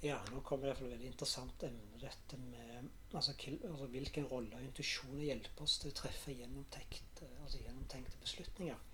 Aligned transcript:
Ja, 0.00 0.20
nå 0.30 0.40
kommer 0.46 0.68
det 0.68 0.76
et 0.76 0.84
veldig 0.84 1.08
interessant 1.08 1.62
emne, 1.66 1.98
dette 1.98 2.36
med 2.38 2.90
altså, 3.18 3.32
altså, 3.66 3.86
hvilken 3.90 4.28
rolle 4.30 4.60
intuisjoner 4.62 5.24
hjelper 5.24 5.64
oss 5.64 5.80
til 5.82 5.90
å 5.90 5.96
treffe 5.98 6.36
gjennomtenkte, 6.38 7.26
altså, 7.42 7.58
gjennomtenkte 7.64 8.20
beslutninger. 8.22 8.84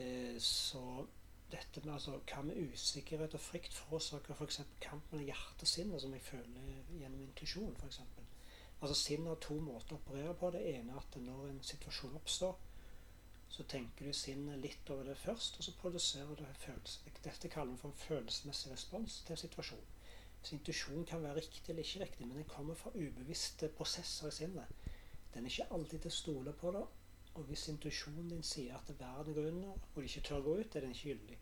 Eh, 0.00 0.38
så 0.40 0.80
dette 1.52 1.82
med 1.84 1.92
altså, 1.98 2.16
hva 2.24 2.40
med 2.46 2.72
usikkerhet 2.72 3.36
og 3.36 3.42
frykt 3.44 3.76
forårsaker 3.76 4.32
f.eks. 4.32 4.62
kamp 4.80 5.12
mellom 5.12 5.28
hjerte 5.28 5.68
og 5.68 5.70
sinne, 5.74 6.00
som 6.00 6.14
jeg 6.16 6.24
føler 6.24 6.70
gjennom 7.02 7.20
intuisjon, 7.26 7.76
f.eks. 7.82 8.00
Altså, 8.80 8.96
sinn 8.96 9.28
har 9.28 9.36
to 9.44 9.58
måter 9.60 9.98
å 9.98 10.00
operere 10.00 10.32
på. 10.40 10.54
Det 10.54 10.62
ene 10.72 10.94
er 10.94 11.02
at 11.02 11.18
når 11.20 11.50
en 11.50 11.60
situasjon 11.68 12.16
oppstår, 12.16 12.56
så 13.52 13.66
tenker 13.70 14.08
du 14.08 14.16
sinnet 14.16 14.56
litt 14.64 14.88
over 14.90 15.04
det 15.12 15.18
først, 15.20 15.60
og 15.60 15.68
så 15.68 15.76
produserer 15.82 16.32
du 16.32 16.46
følelse. 16.64 17.12
Dette 17.22 17.52
kaller 17.52 17.76
vi 17.76 17.82
for 17.84 17.92
en 17.92 18.02
følelsesmessig 18.06 18.72
respons 18.72 19.20
til 19.28 19.36
en 19.36 19.42
situasjon. 19.44 19.84
Så 20.44 20.54
intuisjon 20.58 21.06
kan 21.08 21.22
være 21.24 21.36
riktig 21.40 21.70
eller 21.72 21.82
ikke 21.82 22.00
riktig, 22.04 22.26
men 22.28 22.36
den 22.36 22.48
kommer 22.48 22.74
fra 22.76 22.90
ubevisste 22.94 23.70
prosesser 23.78 24.28
i 24.28 24.34
sinnet. 24.38 24.90
Den 25.34 25.46
er 25.46 25.50
ikke 25.50 25.72
alltid 25.72 26.02
til 26.04 26.12
å 26.12 26.16
stole 26.18 26.52
på 26.60 26.72
da, 26.74 26.84
Og 27.34 27.48
hvis 27.48 27.64
intuisjonen 27.68 28.28
din 28.30 28.44
sier 28.46 28.76
at 28.76 28.90
verden 28.98 29.34
går 29.34 29.48
under, 29.48 29.70
og 29.70 29.96
du 29.96 30.06
ikke 30.06 30.20
tør 30.28 30.36
å 30.36 30.42
gå 30.44 30.52
ut, 30.60 30.76
er 30.76 30.84
den 30.84 30.92
ikke 30.94 31.08
gyldig. 31.08 31.38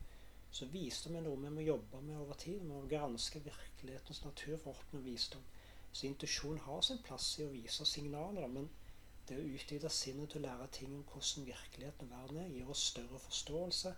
Så 0.59 0.69
visdom 0.73 1.19
er 1.19 1.25
noe 1.27 1.41
vi 1.43 1.51
må 1.53 1.65
jobbe 1.67 2.01
med 2.07 2.17
over 2.17 2.39
tid. 2.41 2.61
Vi 2.61 2.69
må 2.69 2.79
granske 2.89 3.43
virkelighetens 3.45 4.23
natur 4.25 4.57
for 4.62 4.71
å 4.71 4.79
oppnå 4.79 5.03
visdom. 5.05 5.45
Så 5.93 6.07
intuisjon 6.09 6.62
har 6.65 6.81
sin 6.87 7.03
plass 7.05 7.27
i 7.39 7.45
å 7.45 7.51
vise 7.53 7.84
signaler, 7.84 8.48
men 8.48 8.71
det 9.29 9.37
å 9.37 9.51
utvide 9.59 9.91
sinnet 9.93 10.33
til 10.33 10.41
å 10.41 10.47
lære 10.47 10.71
ting 10.79 10.95
om 10.97 11.05
hvordan 11.11 11.51
virkeligheten 11.51 12.09
og 12.09 12.17
verden 12.17 12.41
er, 12.45 12.55
gir 12.57 12.73
oss 12.73 12.87
større 12.95 13.21
forståelse 13.27 13.93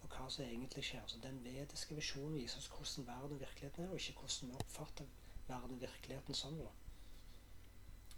for 0.00 0.14
hva 0.14 0.28
som 0.30 0.44
egentlig 0.44 0.84
skjer. 0.86 1.06
Så 1.06 1.20
Den 1.22 1.40
vediske 1.44 1.96
visjonen 1.98 2.36
viser 2.38 2.60
oss 2.60 2.70
hvordan 2.74 3.08
verden 3.08 3.36
og 3.36 3.42
virkeligheten 3.42 3.84
er, 3.84 3.90
og 3.90 4.00
ikke 4.00 4.20
hvordan 4.20 4.52
vi 4.52 4.60
oppfatter 4.62 5.10
verden 5.48 5.74
og 5.76 5.80
virkeligheten 5.80 6.34
som 6.34 6.58
Da. 6.58 6.70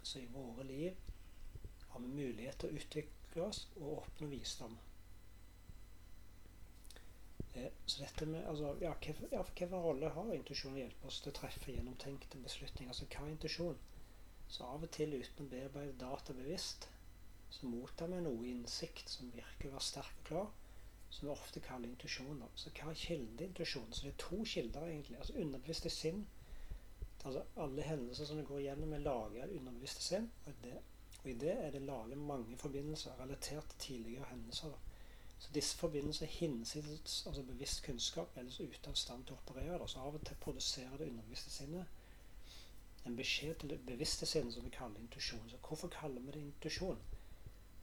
Så 0.03 0.19
i 0.19 0.29
våre 0.33 0.63
liv 0.63 0.95
har 1.89 1.99
vi 1.99 2.07
mulighet 2.07 2.59
til 2.59 2.69
å 2.69 2.79
utvikle 2.79 3.43
oss 3.43 3.67
og 3.75 3.97
oppnå 3.97 4.27
visdom. 4.31 4.77
Eh, 7.53 7.71
så 7.85 8.03
dette 8.03 8.25
med, 8.25 8.45
altså, 8.47 8.77
ja, 8.81 8.93
Hvilken 8.93 9.73
rolle 9.75 10.09
har 10.09 10.33
intuisjon 10.33 10.77
å 10.77 10.81
hjelpe 10.81 11.07
oss 11.07 11.19
til 11.21 11.33
å 11.33 11.37
treffe 11.41 11.75
gjennomtenkte 11.75 12.39
beslutninger? 12.43 12.93
Altså, 12.93 13.07
Hva 13.11 13.25
er 13.25 13.35
intuisjon? 13.35 13.77
Så 14.51 14.63
av 14.67 14.83
og 14.83 14.91
til 14.91 15.13
uten 15.15 15.45
å 15.45 15.51
bearbeide 15.51 15.99
data 15.99 16.33
bevisst, 16.35 16.89
så 17.51 17.67
mottar 17.67 18.07
vi 18.11 18.21
noe 18.23 18.47
innsikt 18.47 19.11
som 19.11 19.31
virker 19.35 19.69
å 19.69 19.75
være 19.75 19.87
sterk 19.87 20.17
og 20.21 20.27
klar, 20.27 20.49
som 21.11 21.27
vi 21.27 21.33
ofte 21.33 21.59
kaller 21.59 21.89
intuisjon. 21.89 22.43
Så 22.55 22.71
hva 22.77 22.91
er 22.91 22.99
kildeintuisjon? 23.01 23.89
Så 23.91 24.05
det 24.05 24.13
er 24.13 24.21
to 24.23 24.43
kilder, 24.53 24.87
egentlig. 24.87 25.17
Altså 25.19 25.35
underbevisste 25.43 25.91
sinn. 25.93 26.23
Altså 27.25 27.43
alle 27.61 27.85
hendelser 27.85 28.25
som 28.25 28.39
du 28.39 28.45
går 28.47 28.63
gjennom, 28.65 28.93
er 28.93 29.03
laget 29.05 29.43
av 29.43 29.55
underbevisste 29.57 30.03
sinn. 30.05 30.29
Og, 30.45 30.53
det, 30.63 30.77
og, 31.19 31.27
i 31.29 31.35
det 31.43 31.57
er 31.57 31.75
det 31.75 31.83
laget 31.85 32.17
mange 32.17 32.57
forbindelser 32.57 33.19
relatert 33.19 33.69
til 33.75 33.83
tidligere 33.87 34.31
hendelser. 34.31 34.77
Så 35.41 35.49
disse 35.53 35.77
forbindelsene 35.77 36.29
hinsides 36.29 37.23
altså 37.27 37.43
bevisst 37.43 37.83
kunnskap, 37.85 38.37
ellers 38.37 38.59
ute 38.59 38.89
av 38.89 38.95
stand 38.95 39.25
til 39.25 39.35
å 39.35 39.41
operere. 39.41 39.79
Da. 39.81 39.87
Så 39.89 39.99
av 39.99 40.15
og 40.15 40.25
til 40.25 40.37
produserer 40.43 40.97
det 40.97 41.09
underbevisste 41.11 41.53
sinnet 41.53 41.97
en 43.05 43.15
beskjed 43.17 43.55
til 43.59 43.69
det 43.69 43.79
bevisste 43.85 44.25
sinnet 44.29 44.53
som 44.53 44.65
vi 44.65 44.69
kaller 44.69 44.99
intuisjon. 45.01 45.49
Så 45.49 45.57
hvorfor 45.67 45.89
kaller 45.89 46.21
vi 46.21 46.31
det 46.35 46.41
intuisjon? 46.45 46.99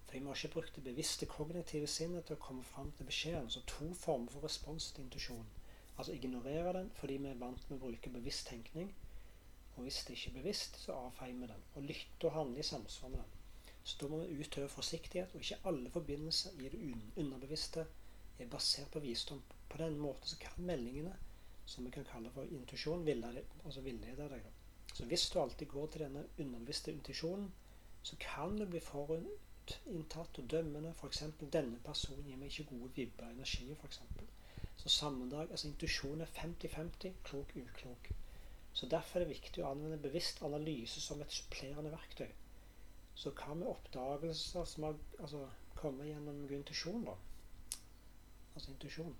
For 0.08 0.16
vi 0.16 0.24
har 0.24 0.34
ikke 0.34 0.54
brukt 0.54 0.76
det 0.76 0.84
bevisste 0.84 1.26
kognitive 1.28 1.86
sinnet 1.86 2.24
til 2.24 2.38
å 2.38 2.40
komme 2.40 2.62
fram 2.64 2.88
til 2.96 3.06
beskjeden. 3.10 3.50
Så 3.52 3.60
to 3.68 3.90
former 3.92 4.32
for 4.32 4.44
respons 4.46 4.86
til 4.92 5.04
intuisjon. 5.04 5.44
Altså 5.98 6.14
ignorere 6.14 6.72
den 6.78 6.88
fordi 6.96 7.18
vi 7.20 7.28
er 7.28 7.42
vant 7.42 7.64
med 7.68 7.76
å 7.76 7.82
bruke 7.82 8.12
bevisst 8.14 8.48
tenkning. 8.48 8.88
Og 9.76 9.84
hvis 9.84 9.98
det 10.06 10.16
ikke 10.16 10.30
er 10.30 10.38
bevisst, 10.40 10.78
så 10.80 10.96
avfeier 10.96 11.36
vi 11.36 11.50
den. 11.50 11.66
Og 11.74 11.84
lytte 11.90 12.30
og 12.30 12.34
handle 12.38 12.62
i 12.62 12.66
samsvar 12.66 13.12
med 13.12 13.20
den. 13.20 13.34
Så 13.84 13.98
da 14.00 14.08
må 14.08 14.22
vi 14.22 14.38
utøve 14.40 14.68
forsiktighet, 14.68 15.34
og 15.34 15.44
ikke 15.44 15.68
alle 15.70 15.91
forbindelser 15.91 16.56
i 16.60 16.70
det 16.72 16.80
underbevisste 17.16 17.84
er 18.38 18.50
basert 18.52 18.91
på 18.92 19.02
visdom. 19.04 19.42
På 19.68 19.78
den 19.82 19.98
måten 20.00 20.28
så 20.28 20.38
kan 20.41 20.64
meldingene, 20.70 21.12
som 21.66 21.84
vi 21.84 21.92
kan 21.92 22.08
kalle 22.08 22.32
for 22.32 22.48
intuisjon, 22.48 23.04
altså 23.64 23.84
villede 23.84 24.28
deg. 24.32 24.48
Så 24.94 25.04
hvis 25.04 25.28
du 25.30 25.38
alltid 25.41 25.68
går 25.68 25.86
til 25.86 26.06
denne 26.06 26.24
underbevisste 26.38 26.92
intuisjonen, 26.92 27.52
så 28.02 28.16
kan 28.20 28.56
du 28.58 28.66
bli 28.66 28.80
forut 28.80 29.28
inntatt 29.92 30.38
og 30.40 30.50
dømmende. 30.50 30.94
F.eks. 31.00 31.22
'Denne 31.40 31.80
personen 31.84 32.24
gir 32.26 32.40
meg 32.40 32.52
ikke 32.52 32.70
gode 32.72 32.90
vibber 32.96 33.30
og 33.30 33.76
for 33.80 33.86
eksempel. 33.86 34.26
Så 34.76 34.88
sammendrag, 34.88 35.50
altså 35.50 35.68
intuisjon 35.68 36.20
er 36.20 36.26
50-50, 36.26 37.12
klok-uklok. 37.24 38.10
Så 38.72 38.86
Derfor 38.86 39.18
er 39.18 39.24
det 39.24 39.34
viktig 39.34 39.64
å 39.64 39.70
anvende 39.72 39.98
bevisst 40.02 40.42
analyse 40.46 41.00
som 41.00 41.20
et 41.22 41.32
supplerende 41.34 41.90
verktøy. 41.90 42.28
Så 43.18 43.32
hva 43.40 43.54
med 43.58 43.66
oppdagelser 43.66 44.64
som 44.64 44.84
har 44.86 45.00
altså, 45.18 45.48
kommet 45.74 46.06
gjennom 46.06 46.44
intuisjon, 46.60 47.08
da? 47.08 47.16
Altså 48.54 48.70
intuisjon. 48.70 49.16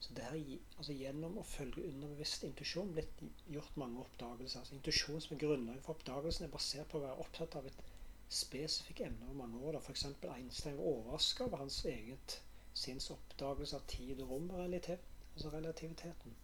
Så 0.00 0.14
det 0.14 0.24
her, 0.24 0.40
altså 0.78 0.92
Gjennom 0.92 1.38
å 1.40 1.44
følge 1.46 1.86
underbevisst 1.88 2.44
intuisjon 2.46 2.90
blitt 2.96 3.22
gjort 3.50 3.78
mange 3.80 4.02
oppdagelser. 4.02 4.60
Altså 4.60 4.74
Intuisjon 4.76 5.22
som 5.24 5.36
er 5.36 5.40
grunnlaget 5.44 5.86
for 5.86 5.96
oppdagelsen, 5.96 6.46
er 6.46 6.52
basert 6.52 6.90
på 6.90 6.98
å 6.98 7.04
være 7.06 7.22
opptatt 7.24 7.56
av 7.60 7.70
et 7.70 7.80
spesifikke 8.28 9.04
emner 9.04 9.26
over 9.26 9.34
mange 9.34 9.60
år. 9.60 9.78
F.eks. 9.78 10.04
Einstein 10.36 10.78
var 10.78 10.84
overraska 10.84 11.44
over 11.44 11.56
hans 11.56 11.84
eget 11.84 12.42
sinns 12.74 13.10
oppdagelse 13.10 13.76
av 13.76 13.86
tid 13.88 14.20
og 14.20 14.30
rom, 14.30 14.50
altså 14.50 15.50
relativiteten. 15.52 16.36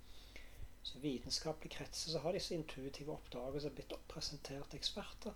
Så 0.83 0.99
I 0.99 1.01
vitenskapelige 1.01 1.77
kretser 1.77 2.11
så 2.11 2.19
har 2.19 2.33
disse 2.33 2.55
intuitive 2.55 3.13
oppdagelser 3.13 3.75
blitt 3.75 3.93
presentert 4.09 4.75
eksperter 4.75 5.35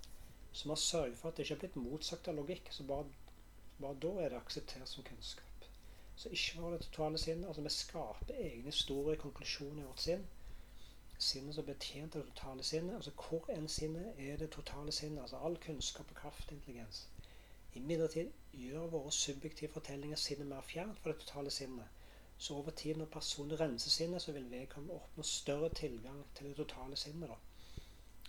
som 0.52 0.70
har 0.72 0.80
sørget 0.80 1.18
for 1.18 1.28
at 1.28 1.36
det 1.36 1.44
ikke 1.44 1.54
har 1.54 1.60
blitt 1.64 1.76
motsagt 1.76 2.28
av 2.28 2.38
logikk. 2.38 2.70
Så 2.72 2.86
bare, 2.88 3.04
bare 3.80 4.00
da 4.02 4.12
er 4.22 4.32
det 4.32 4.40
akseptert 4.40 4.88
som 4.88 5.04
kunnskap. 5.04 5.68
Så 6.16 6.32
ikke 6.32 6.62
var 6.62 6.72
det 6.72 6.80
totale 6.86 7.18
sinnet. 7.18 7.48
Altså 7.48 7.62
vi 7.62 7.74
skaper 7.74 8.40
egne 8.48 8.72
store 8.72 9.16
konklusjoner 9.20 9.82
i 9.82 9.86
vårt 9.86 10.02
sinn 10.06 10.24
sinnet 11.18 11.54
som 11.54 11.64
betjent 11.64 12.16
av 12.16 12.22
det 12.22 12.32
totale 12.34 12.62
sinnet. 12.62 12.94
Altså 12.94 13.12
hvor 13.16 13.50
enn 13.54 13.68
sinnet 13.68 14.20
er 14.28 14.36
det 14.36 14.50
totale 14.50 14.92
sinnet. 14.92 15.22
Altså 15.22 15.36
all 15.36 15.56
kunnskap 15.56 16.10
og 16.10 16.16
kraft 16.16 16.48
og 16.48 16.58
intelligens. 16.58 17.08
Imidlertid 17.74 18.32
gjør 18.52 18.86
våre 18.92 19.12
subjektive 19.12 19.72
fortellinger 19.72 20.16
sinnet 20.16 20.46
mer 20.46 20.64
fjernt 20.64 20.98
fra 20.98 21.12
det 21.12 21.20
totale 21.24 21.50
sinnet. 21.50 21.88
Så 22.38 22.54
over 22.54 22.70
tid, 22.70 22.96
når 22.96 23.06
personen 23.06 23.60
renser 23.60 23.90
sinnet, 23.90 24.22
så 24.22 24.32
vil 24.32 24.50
vedkommende 24.50 24.94
oppnå 24.94 25.22
større 25.22 25.68
tilgang 25.68 26.24
til 26.34 26.48
det 26.48 26.56
totale 26.56 26.96
sinnet. 26.96 27.28
da. 27.28 27.34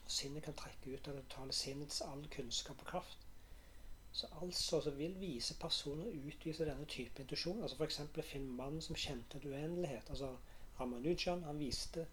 Og 0.03 0.11
Sinnet 0.11 0.43
kan 0.43 0.53
trekke 0.53 0.93
ut 0.93 1.07
av 1.07 1.15
det 1.15 1.23
totale 1.27 1.53
sinnets 1.53 2.01
all 2.01 2.27
kunnskap 2.35 2.79
og 2.79 2.87
kraft. 2.87 3.27
Så 4.11 4.27
altså 4.41 4.81
så 4.81 4.89
vil 4.89 5.19
vise 5.19 5.59
personer 5.59 6.27
utvise 6.27 6.65
denne 6.65 6.85
type 6.85 7.21
intuisjon. 7.21 7.61
Altså 7.61 7.75
F.eks. 7.77 8.01
finne 8.23 8.55
mannen 8.61 8.81
som 8.81 8.95
kjente 8.95 9.37
en 9.37 9.51
uendelighet. 9.51 10.09
Altså 10.09 10.37
Ramanujan 10.79 11.43
han 11.43 11.59
viste 11.59 12.07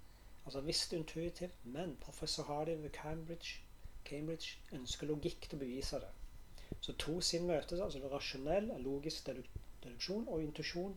Altså 0.44 0.60
visst 0.60 0.93
intuitivt, 0.93 1.65
men 1.65 1.97
professor 2.00 2.44
Hardy 2.44 2.77
ved 2.82 2.91
Cambridge, 2.91 3.60
Cambridge 4.05 4.59
ønsker 4.72 5.09
logikk 5.09 5.49
til 5.49 5.59
å 5.59 5.65
bevise 5.65 6.00
det. 6.03 6.10
Så 6.81 6.93
to 7.05 7.21
sinn 7.21 7.47
møtes, 7.49 7.81
altså 7.81 8.00
det 8.03 8.10
rasjonell, 8.12 8.69
logisk 8.84 9.31
deduksjon 9.31 10.28
og 10.28 10.43
intuisjon 10.43 10.97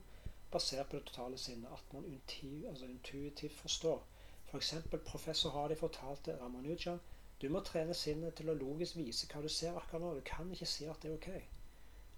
basert 0.52 0.90
på 0.90 0.97
det 0.97 1.06
totale 1.07 1.38
sinnet. 1.38 1.72
At 1.72 1.94
man 1.94 2.06
intuitivt, 2.06 2.68
altså 2.72 2.90
intuitivt 2.91 3.59
forstår. 3.62 4.03
F.eks. 4.52 4.74
For 4.90 4.97
professor 5.12 5.56
Hardy 5.56 5.75
fortalte 5.75 6.38
Ramanujan 6.41 7.00
du 7.41 7.50
må 7.53 7.59
trene 7.62 7.94
sinnet 7.94 8.34
til 8.38 8.50
å 8.50 8.56
logisk 8.57 8.97
vise 8.97 9.28
hva 9.30 9.44
du 9.44 9.50
ser 9.53 9.75
akkurat 9.78 10.02
nå. 10.02 10.13
Du 10.18 10.24
kan 10.25 10.47
ikke 10.53 10.69
si 10.72 10.88
at 10.90 11.03
det 11.03 11.12
er 11.12 11.18
ok. 11.18 11.28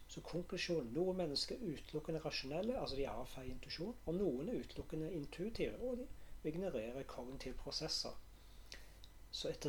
Så 0.10 0.22
konklusjonen 0.26 0.94
noen 0.96 1.18
mennesker 1.20 1.60
er 1.60 1.74
utelukkende 1.76 2.22
rasjonelle, 2.24 2.78
altså 2.80 2.96
de 2.98 3.08
avfeier 3.12 3.52
intuisjon, 3.52 3.98
og 4.06 4.16
noen 4.16 4.48
er 4.50 4.62
utelukkende 4.64 5.12
intuitive. 5.14 5.76
og 5.84 6.00
de 6.00 6.08
ignorerer 6.48 7.04
kognitive 7.04 7.58
prosesser. 7.60 8.16
Så 9.32 9.50
et, 9.50 9.66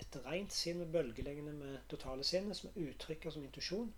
et 0.00 0.18
rent 0.24 0.52
sinn 0.52 0.80
med 0.80 0.92
bølgelengde 0.92 1.52
med 1.52 1.78
totale 1.88 2.24
sinnet, 2.24 2.56
som 2.56 2.70
er 2.70 2.88
uttrykker 2.88 3.30
som 3.30 3.44
intuisjon, 3.44 3.92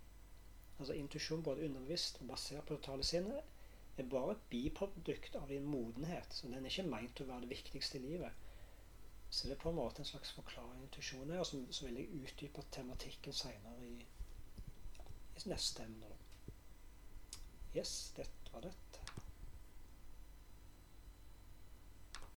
altså 0.78 0.96
intuisjon 0.96 1.42
både 1.42 1.64
underbevisst 1.68 2.20
og 2.20 2.28
basert 2.34 2.66
på 2.66 2.76
totale 2.76 3.04
sinnet, 3.04 3.56
er 3.96 4.08
bare 4.08 4.32
et 4.32 4.44
biprodukt 4.50 5.36
av 5.36 5.48
din 5.48 5.64
modenhet. 5.64 6.32
Så 6.34 6.48
den 6.48 6.64
er 6.64 6.70
ikke 6.70 6.88
meint 6.88 7.20
å 7.20 7.28
være 7.28 7.44
det 7.44 7.52
viktigste 7.56 7.98
i 7.98 8.04
livet. 8.04 8.46
Så 9.30 9.46
det 9.46 9.54
er 9.56 9.62
på 9.62 9.70
en 9.70 9.78
måte 9.78 10.02
en 10.02 10.08
slags 10.08 10.32
forklaring 10.34 10.82
intuisjon 10.82 11.30
er, 11.30 11.38
og 11.38 11.46
så, 11.46 11.86
vil 11.86 12.00
jeg 12.00 12.22
utdype 12.22 12.64
tematikken 12.74 13.36
seinere 13.36 13.86
i, 13.86 13.92
i, 14.02 15.44
neste 15.52 15.84
emne. 15.86 16.10
Yes, 17.76 18.12
dette 18.16 18.54
var 18.54 18.66
dette. 18.66 18.99